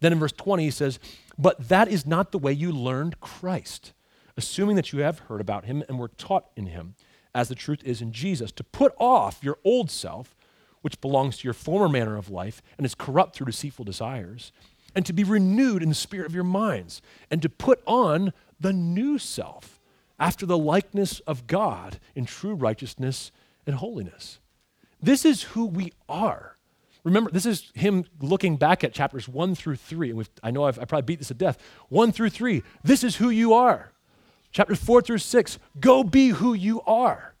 [0.00, 0.98] Then in verse 20, he says,
[1.38, 3.92] But that is not the way you learned Christ,
[4.36, 6.94] assuming that you have heard about him and were taught in him,
[7.34, 10.36] as the truth is in Jesus, to put off your old self,
[10.82, 14.52] which belongs to your former manner of life and is corrupt through deceitful desires,
[14.94, 18.72] and to be renewed in the spirit of your minds, and to put on the
[18.72, 19.80] new self
[20.18, 23.30] after the likeness of God in true righteousness
[23.66, 24.38] and holiness.
[25.00, 26.57] This is who we are.
[27.08, 30.10] Remember, this is him looking back at chapters one through three.
[30.10, 31.58] And I know I've, I probably beat this to death.
[31.88, 33.92] One through three, this is who you are.
[34.52, 37.34] Chapters four through six, go be who you are.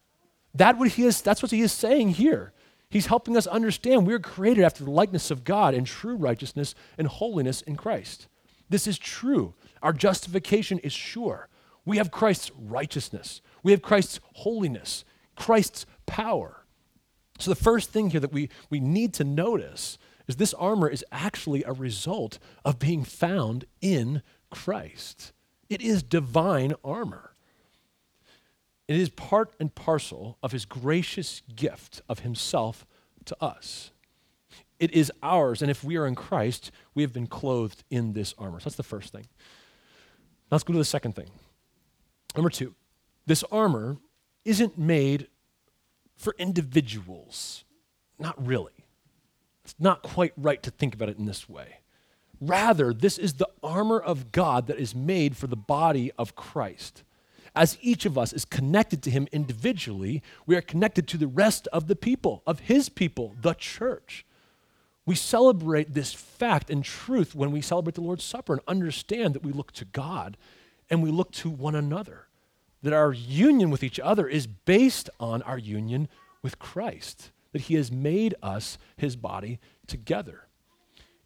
[0.54, 2.52] That what he is, that's what he is saying here.
[2.90, 7.06] He's helping us understand we're created after the likeness of God in true righteousness and
[7.06, 8.28] holiness in Christ.
[8.70, 9.54] This is true.
[9.82, 11.48] Our justification is sure.
[11.84, 15.04] We have Christ's righteousness, we have Christ's holiness,
[15.36, 16.57] Christ's power.
[17.38, 19.96] So, the first thing here that we, we need to notice
[20.26, 25.32] is this armor is actually a result of being found in Christ.
[25.68, 27.32] It is divine armor.
[28.88, 32.86] It is part and parcel of his gracious gift of himself
[33.26, 33.90] to us.
[34.78, 38.34] It is ours, and if we are in Christ, we have been clothed in this
[38.38, 38.60] armor.
[38.60, 39.26] So that's the first thing.
[40.50, 41.28] Now let's go to the second thing.
[42.34, 42.74] Number two,
[43.26, 43.98] this armor
[44.44, 45.28] isn't made
[46.18, 47.64] for individuals.
[48.18, 48.72] Not really.
[49.64, 51.78] It's not quite right to think about it in this way.
[52.40, 57.02] Rather, this is the armor of God that is made for the body of Christ.
[57.54, 61.66] As each of us is connected to Him individually, we are connected to the rest
[61.72, 64.24] of the people, of His people, the church.
[65.06, 69.42] We celebrate this fact and truth when we celebrate the Lord's Supper and understand that
[69.42, 70.36] we look to God
[70.90, 72.27] and we look to one another.
[72.82, 76.08] That our union with each other is based on our union
[76.42, 80.46] with Christ, that He has made us His body together.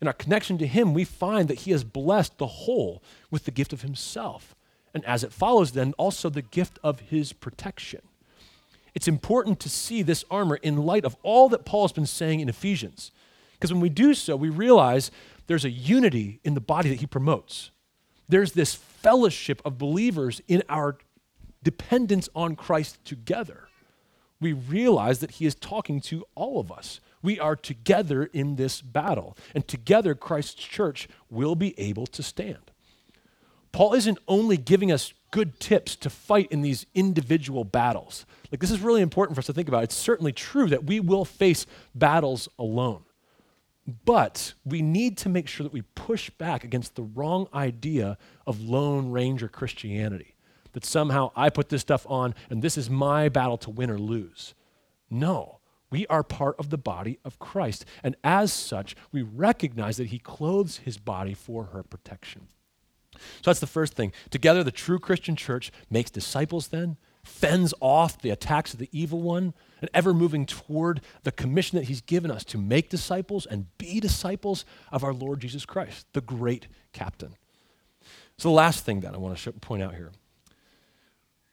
[0.01, 3.51] In our connection to Him, we find that He has blessed the whole with the
[3.51, 4.55] gift of Himself.
[4.95, 8.01] And as it follows, then, also the gift of His protection.
[8.95, 12.41] It's important to see this armor in light of all that Paul has been saying
[12.41, 13.11] in Ephesians.
[13.55, 15.11] Because when we do so, we realize
[15.47, 17.71] there's a unity in the body that he promotes.
[18.29, 20.99] There's this fellowship of believers in our
[21.63, 23.69] dependence on Christ together.
[24.41, 27.01] We realize that he is talking to all of us.
[27.23, 32.73] We are together in this battle, and together Christ's church will be able to stand.
[33.71, 38.27] Paul isn't only giving us good tips to fight in these individual battles.
[38.51, 39.85] Like, this is really important for us to think about.
[39.85, 43.05] It's certainly true that we will face battles alone.
[44.05, 48.61] But we need to make sure that we push back against the wrong idea of
[48.61, 50.32] Lone Ranger Christianity.
[50.73, 53.99] That somehow I put this stuff on and this is my battle to win or
[53.99, 54.55] lose.
[55.11, 57.85] No, we are part of the body of Christ.
[58.03, 62.49] And as such, we recognize that He clothes His body for her protection.
[63.15, 64.13] So that's the first thing.
[64.31, 69.21] Together, the true Christian church makes disciples then, fends off the attacks of the evil
[69.21, 73.67] one, and ever moving toward the commission that he's given us to make disciples and
[73.77, 77.37] be disciples of our Lord Jesus Christ, the great captain.
[78.39, 80.11] So, the last thing that I want to point out here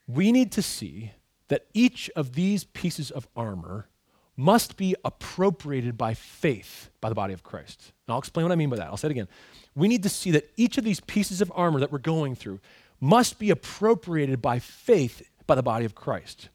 [0.10, 1.12] we need to see
[1.50, 3.88] that each of these pieces of armor
[4.36, 7.92] must be appropriated by faith by the body of Christ.
[8.08, 8.88] And I'll explain what I mean by that.
[8.88, 9.28] I'll say it again.
[9.76, 12.60] We need to see that each of these pieces of armor that we're going through
[13.00, 16.50] must be appropriated by faith by the body of Christ.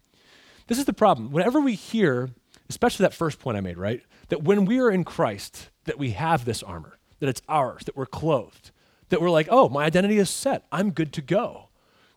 [0.67, 1.31] This is the problem.
[1.31, 2.31] Whenever we hear,
[2.69, 4.03] especially that first point I made, right?
[4.31, 7.97] That when we are in Christ, that we have this armor, that it's ours, that
[7.97, 8.73] we're clothed,
[9.11, 10.67] that we're like, oh, my identity is set.
[10.73, 11.69] I'm good to go.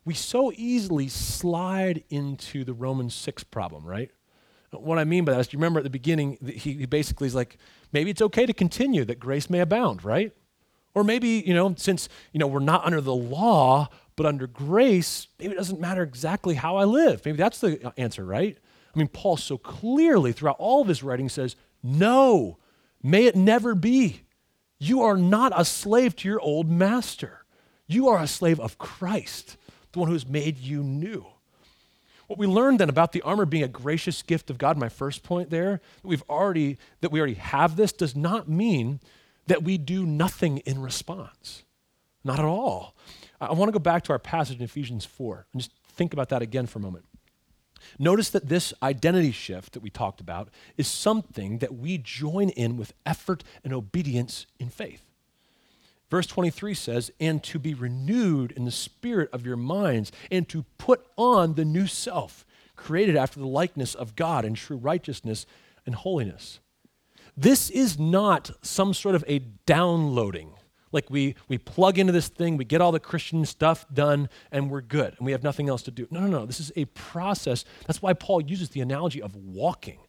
[0.08, 4.10] We so easily slide into the Romans 6 problem, right?
[4.72, 7.36] What I mean by that is, you remember at the beginning, he, he basically is
[7.36, 7.58] like,
[7.92, 10.32] maybe it's okay to continue, that grace may abound, right?
[10.96, 15.28] Or maybe, you know, since, you know, we're not under the law, but under grace,
[15.40, 17.26] maybe it doesn't matter exactly how I live.
[17.26, 18.58] Maybe that's the uh, answer, right?
[18.96, 22.60] I mean, Paul so clearly throughout all of his writing says, No,
[23.04, 24.22] may it never be.
[24.80, 27.44] You are not a slave to your old master.
[27.88, 29.58] You are a slave of Christ,
[29.98, 31.26] the one who has made you new.
[32.28, 35.24] What we learned then about the armor being a gracious gift of God, my first
[35.24, 39.00] point there, that we've already that we already have this does not mean
[39.48, 41.64] that we do nothing in response.
[42.24, 42.96] Not at all.
[43.42, 46.30] I want to go back to our passage in Ephesians 4 and just think about
[46.30, 47.06] that again for a moment.
[47.98, 52.78] Notice that this identity shift that we talked about is something that we join in
[52.78, 55.07] with effort and obedience in faith.
[56.10, 60.64] Verse 23 says, And to be renewed in the spirit of your minds, and to
[60.78, 65.46] put on the new self, created after the likeness of God in true righteousness
[65.86, 66.60] and holiness.
[67.36, 70.54] This is not some sort of a downloading
[70.92, 74.70] like we, we plug into this thing, we get all the Christian stuff done, and
[74.70, 76.08] we're good, and we have nothing else to do.
[76.12, 76.46] No, no, no.
[76.46, 77.66] This is a process.
[77.86, 80.00] That's why Paul uses the analogy of walking.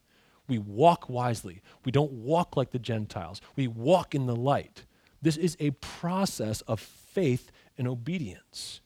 [0.47, 1.61] We walk wisely.
[1.85, 3.41] We don't walk like the Gentiles.
[3.55, 4.85] We walk in the light.
[5.21, 8.81] This is a process of faith and obedience.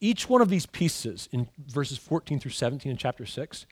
[0.00, 3.66] Each one of these pieces in verses 14 through 17 in chapter 6,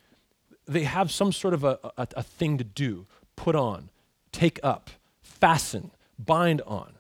[0.66, 3.88] they have some sort of a, a, a thing to do, put on,
[4.32, 4.90] take up,
[5.22, 6.94] fasten, bind on.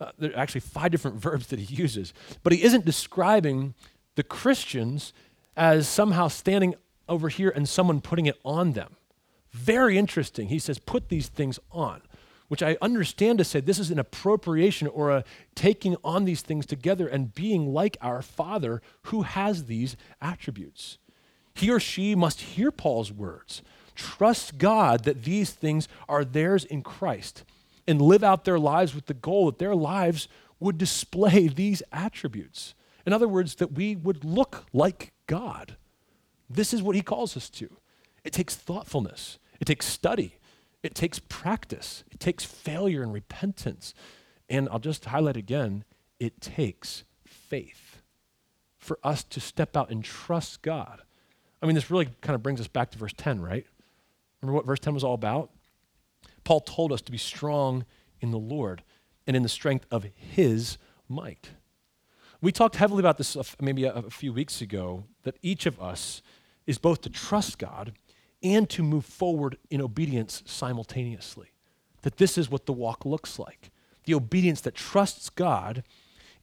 [0.00, 3.74] Uh, there are actually five different verbs that he uses, but he isn't describing
[4.14, 5.12] the Christians
[5.56, 6.74] as somehow standing
[7.08, 8.96] over here and someone putting it on them.
[9.50, 10.48] Very interesting.
[10.48, 12.00] He says, put these things on,
[12.52, 16.66] which I understand to say this is an appropriation or a taking on these things
[16.66, 20.98] together and being like our Father who has these attributes.
[21.54, 23.62] He or she must hear Paul's words.
[23.94, 27.44] Trust God that these things are theirs in Christ
[27.88, 30.28] and live out their lives with the goal that their lives
[30.60, 32.74] would display these attributes.
[33.06, 35.78] In other words, that we would look like God.
[36.50, 37.74] This is what he calls us to.
[38.24, 40.36] It takes thoughtfulness, it takes study,
[40.82, 43.94] it takes practice, it takes failure and repentance.
[44.48, 45.84] And I'll just highlight again
[46.18, 48.02] it takes faith
[48.76, 51.02] for us to step out and trust God.
[51.62, 53.66] I mean, this really kind of brings us back to verse 10, right?
[54.40, 55.50] Remember what verse 10 was all about?
[56.44, 57.84] Paul told us to be strong
[58.20, 58.82] in the Lord
[59.26, 60.78] and in the strength of his
[61.08, 61.50] might.
[62.40, 66.22] We talked heavily about this maybe a, few weeks ago that each of us
[66.66, 67.92] is both to trust God
[68.42, 71.52] and to move forward in obedience simultaneously.
[72.02, 73.70] That this is what the walk looks like
[74.04, 75.84] the obedience that trusts God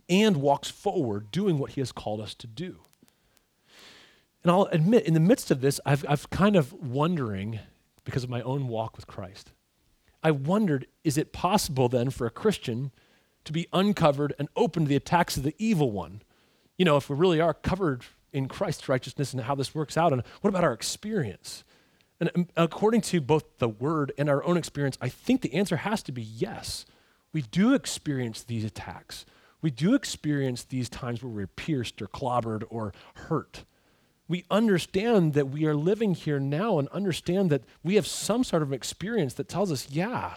[0.07, 2.77] and walks forward doing what he has called us to do.
[4.43, 7.59] And I'll admit, in the midst of this, I've, I've kind of wondering,
[8.05, 9.51] because of my own walk with Christ,
[10.23, 12.91] I wondered is it possible then for a Christian
[13.45, 16.21] to be uncovered and open to the attacks of the evil one?
[16.77, 20.13] You know, if we really are covered in Christ's righteousness and how this works out,
[20.13, 21.63] and what about our experience?
[22.19, 25.77] And um, according to both the word and our own experience, I think the answer
[25.77, 26.85] has to be yes.
[27.31, 29.25] We do experience these attacks.
[29.61, 33.65] We do experience these times where we're pierced or clobbered or hurt.
[34.27, 38.61] We understand that we are living here now and understand that we have some sort
[38.61, 40.35] of experience that tells us, yeah,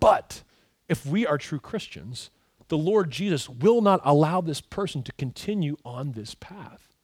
[0.00, 0.42] but
[0.88, 2.30] if we are true Christians,
[2.68, 6.94] the Lord Jesus will not allow this person to continue on this path.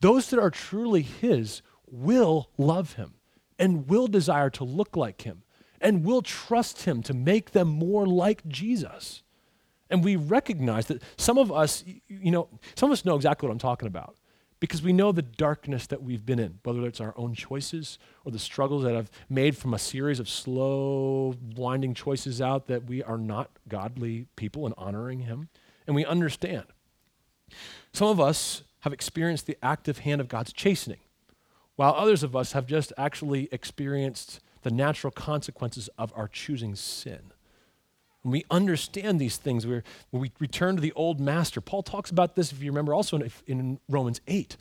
[0.00, 1.62] Those that are truly His
[1.94, 3.14] will love him
[3.58, 5.42] and will desire to look like him
[5.80, 9.22] and will trust him to make them more like Jesus.
[9.90, 13.52] And we recognize that some of us, you know, some of us know exactly what
[13.52, 14.16] I'm talking about
[14.60, 18.32] because we know the darkness that we've been in, whether it's our own choices or
[18.32, 23.02] the struggles that I've made from a series of slow, blinding choices out that we
[23.02, 25.48] are not godly people and honoring Him.
[25.86, 26.64] And we understand.
[27.92, 31.00] Some of us have experienced the active hand of God's chastening
[31.76, 37.32] while others of us have just actually experienced the natural consequences of our choosing sin.
[38.22, 42.10] When we understand these things, we're, when we return to the old master, Paul talks
[42.10, 44.56] about this, if you remember, also in, in Romans 8,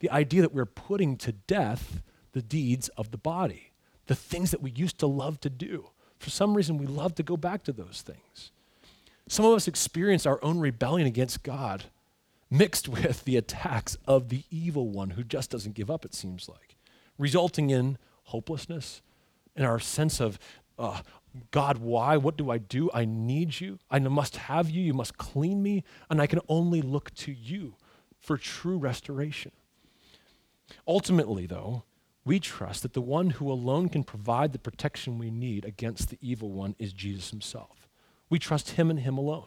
[0.00, 2.02] the idea that we're putting to death
[2.32, 3.72] the deeds of the body,
[4.06, 5.88] the things that we used to love to do.
[6.18, 8.50] For some reason, we love to go back to those things.
[9.28, 11.84] Some of us experience our own rebellion against God
[12.50, 16.48] mixed with the attacks of the evil one who just doesn't give up, it seems
[16.48, 16.76] like,
[17.18, 19.02] resulting in hopelessness
[19.54, 20.38] and our sense of,
[20.78, 21.00] uh,
[21.50, 22.16] God, why?
[22.16, 22.90] What do I do?
[22.94, 23.78] I need you.
[23.90, 24.82] I must have you.
[24.82, 25.84] You must clean me.
[26.08, 27.74] And I can only look to you
[28.18, 29.52] for true restoration.
[30.86, 31.84] Ultimately, though,
[32.24, 36.18] we trust that the one who alone can provide the protection we need against the
[36.20, 37.88] evil one is Jesus himself.
[38.28, 39.46] We trust him and him alone.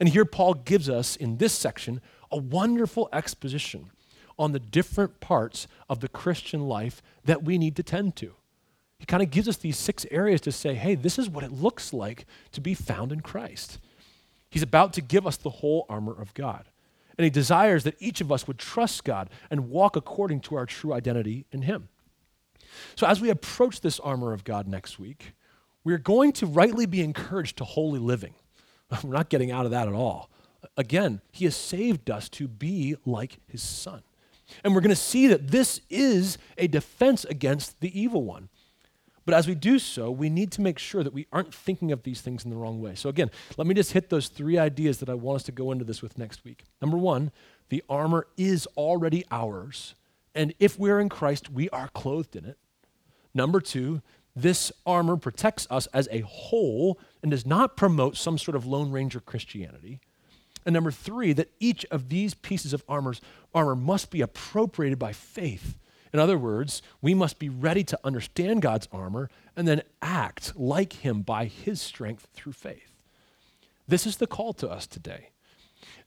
[0.00, 2.00] And here Paul gives us in this section
[2.32, 3.90] a wonderful exposition
[4.38, 8.34] on the different parts of the Christian life that we need to tend to.
[8.98, 11.52] He kind of gives us these six areas to say, hey, this is what it
[11.52, 13.78] looks like to be found in Christ.
[14.50, 16.64] He's about to give us the whole armor of God.
[17.16, 20.66] And he desires that each of us would trust God and walk according to our
[20.66, 21.88] true identity in Him.
[22.94, 25.34] So, as we approach this armor of God next week,
[25.84, 28.34] we're going to rightly be encouraged to holy living.
[29.04, 30.30] We're not getting out of that at all.
[30.76, 34.02] Again, he has saved us to be like his son.
[34.64, 38.48] And we're going to see that this is a defense against the evil one.
[39.24, 42.02] But as we do so, we need to make sure that we aren't thinking of
[42.02, 42.94] these things in the wrong way.
[42.94, 45.70] So, again, let me just hit those three ideas that I want us to go
[45.70, 46.64] into this with next week.
[46.82, 47.30] Number one,
[47.68, 49.94] the armor is already ours.
[50.34, 52.58] And if we're in Christ, we are clothed in it.
[53.32, 54.02] Number two,
[54.34, 58.90] this armor protects us as a whole and does not promote some sort of Lone
[58.90, 60.00] Ranger Christianity.
[60.64, 63.20] And number three, that each of these pieces of armors,
[63.54, 65.76] armor must be appropriated by faith.
[66.12, 70.94] In other words, we must be ready to understand God's armor and then act like
[70.94, 72.92] Him by His strength through faith.
[73.88, 75.30] This is the call to us today.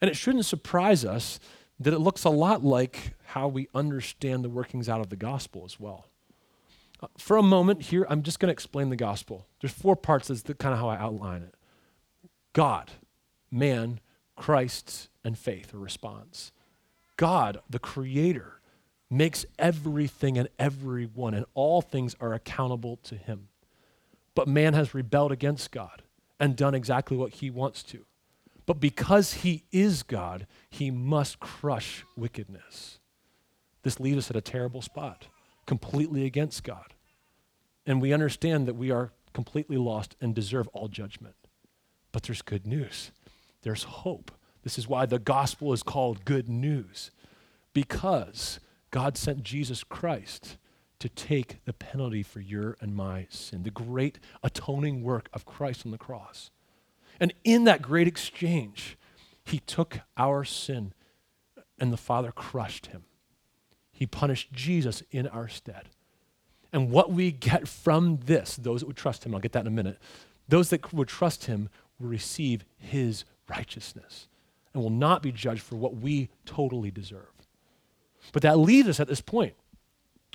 [0.01, 1.39] And it shouldn't surprise us
[1.79, 5.63] that it looks a lot like how we understand the workings out of the gospel
[5.65, 6.05] as well.
[7.17, 9.47] For a moment here, I'm just going to explain the gospel.
[9.61, 10.27] There's four parts.
[10.27, 11.55] That's the, kind of how I outline it
[12.53, 12.91] God,
[13.51, 13.99] man,
[14.35, 16.51] Christ and faith or response.
[17.17, 18.59] God, the Creator,
[19.09, 23.49] makes everything and everyone, and all things are accountable to Him.
[24.35, 26.01] But man has rebelled against God
[26.39, 28.05] and done exactly what He wants to.
[28.65, 32.99] But because He is God, He must crush wickedness.
[33.83, 35.27] This leaves us at a terrible spot,
[35.65, 36.92] completely against God.
[37.85, 41.35] And we understand that we are completely lost and deserve all judgment.
[42.11, 43.11] But there's good news
[43.63, 44.31] there's hope.
[44.63, 47.11] This is why the gospel is called good news,
[47.73, 48.59] because
[48.91, 50.57] God sent Jesus Christ
[50.99, 55.85] to take the penalty for your and my sin, the great atoning work of Christ
[55.85, 56.51] on the cross.
[57.19, 58.97] And in that great exchange,
[59.45, 60.93] he took our sin
[61.79, 63.03] and the Father crushed him.
[63.91, 65.89] He punished Jesus in our stead.
[66.73, 69.67] And what we get from this, those that would trust him, I'll get that in
[69.67, 69.99] a minute,
[70.49, 71.69] those that would trust him
[71.99, 74.27] will receive his righteousness
[74.73, 77.31] and will not be judged for what we totally deserve.
[78.31, 79.53] But that leaves us at this point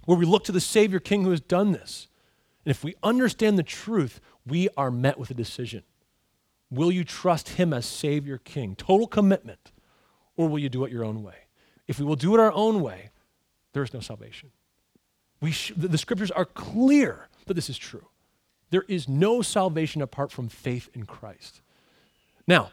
[0.04, 2.06] where we look to the Savior King who has done this.
[2.64, 5.82] And if we understand the truth, we are met with a decision.
[6.70, 8.76] Will you trust Him as Savior King?
[8.76, 9.72] Total commitment.
[10.36, 11.46] Or will you do it your own way?
[11.88, 13.10] If we will do it our own way,
[13.72, 14.50] there is no salvation.
[15.40, 18.06] We sh- the, the scriptures are clear that this is true.
[18.70, 21.60] There is no salvation apart from faith in Christ.
[22.46, 22.70] Now,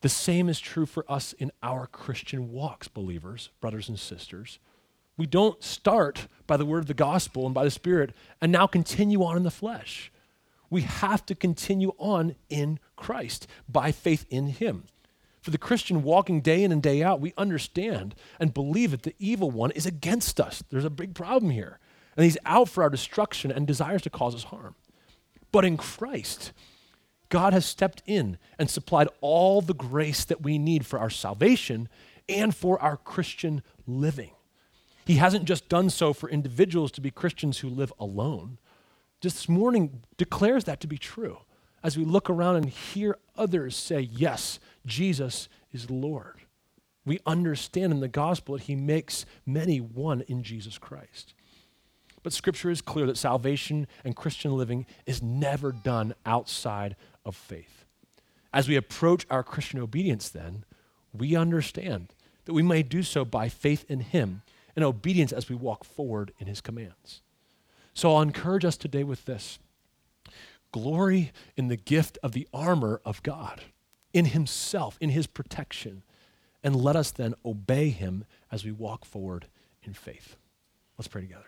[0.00, 4.58] the same is true for us in our Christian walks, believers, brothers and sisters.
[5.16, 8.66] We don't start by the word of the gospel and by the Spirit and now
[8.66, 10.10] continue on in the flesh.
[10.70, 14.84] We have to continue on in Christ by faith in Him.
[15.40, 19.14] For the Christian walking day in and day out, we understand and believe that the
[19.18, 20.62] evil one is against us.
[20.70, 21.78] There's a big problem here.
[22.16, 24.74] And he's out for our destruction and desires to cause us harm.
[25.52, 26.52] But in Christ,
[27.30, 31.88] God has stepped in and supplied all the grace that we need for our salvation
[32.28, 34.32] and for our Christian living.
[35.06, 38.58] He hasn't just done so for individuals to be Christians who live alone.
[39.20, 41.38] Just this morning declares that to be true
[41.82, 46.36] as we look around and hear others say, Yes, Jesus is Lord.
[47.04, 51.34] We understand in the gospel that he makes many one in Jesus Christ.
[52.22, 57.84] But scripture is clear that salvation and Christian living is never done outside of faith.
[58.52, 60.64] As we approach our Christian obedience, then,
[61.12, 62.12] we understand
[62.44, 64.42] that we may do so by faith in Him
[64.76, 67.22] and obedience as we walk forward in His commands.
[67.94, 69.58] So I'll encourage us today with this
[70.72, 73.62] glory in the gift of the armor of God,
[74.12, 76.02] in Himself, in His protection,
[76.62, 79.46] and let us then obey Him as we walk forward
[79.82, 80.36] in faith.
[80.98, 81.44] Let's pray together.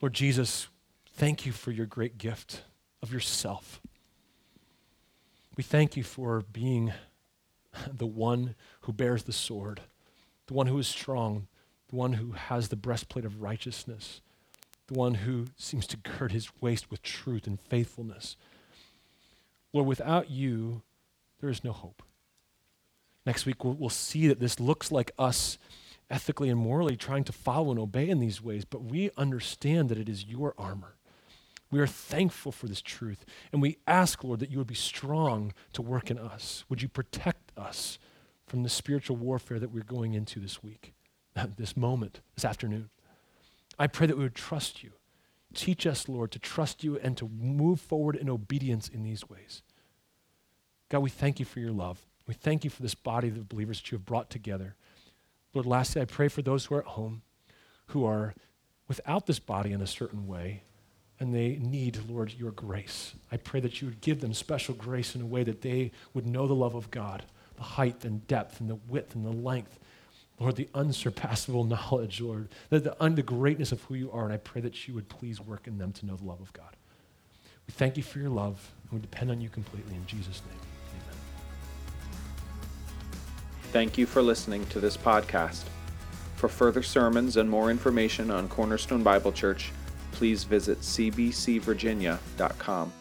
[0.00, 0.68] Lord Jesus,
[1.14, 2.62] thank you for your great gift
[3.02, 3.80] of yourself.
[5.56, 6.92] We thank you for being
[7.92, 9.80] the one who bears the sword,
[10.46, 11.48] the one who is strong,
[11.88, 14.20] the one who has the breastplate of righteousness,
[14.88, 18.36] the one who seems to gird his waist with truth and faithfulness.
[19.72, 20.82] Lord, without you,
[21.40, 22.02] there is no hope.
[23.24, 25.58] Next week, we'll, we'll see that this looks like us
[26.08, 29.98] ethically and morally trying to follow and obey in these ways, but we understand that
[29.98, 30.94] it is your armor.
[31.70, 35.52] We are thankful for this truth, and we ask, Lord, that you would be strong
[35.72, 36.64] to work in us.
[36.68, 37.98] Would you protect us
[38.46, 40.94] from the spiritual warfare that we're going into this week,
[41.56, 42.90] this moment, this afternoon?
[43.78, 44.92] I pray that we would trust you.
[45.54, 49.62] Teach us, Lord, to trust you and to move forward in obedience in these ways.
[50.88, 52.04] God, we thank you for your love.
[52.26, 54.74] We thank you for this body of believers that you have brought together.
[55.54, 57.22] Lord, lastly, I pray for those who are at home
[57.88, 58.34] who are
[58.88, 60.62] without this body in a certain way
[61.18, 63.14] and they need, Lord, your grace.
[63.32, 66.26] I pray that you would give them special grace in a way that they would
[66.26, 67.24] know the love of God,
[67.56, 69.78] the height and depth and the width and the length.
[70.38, 74.24] Lord, the unsurpassable knowledge, Lord, the, the, the greatness of who you are.
[74.24, 76.52] And I pray that you would please work in them to know the love of
[76.52, 76.76] God.
[77.66, 79.94] We thank you for your love, and we depend on you completely.
[79.94, 80.60] In Jesus' name.
[80.92, 81.16] Amen.
[83.72, 85.64] Thank you for listening to this podcast.
[86.36, 89.72] For further sermons and more information on Cornerstone Bible Church,
[90.12, 92.92] please visit cbcvirginia.com.